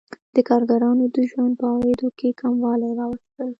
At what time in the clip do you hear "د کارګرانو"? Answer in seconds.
0.35-1.05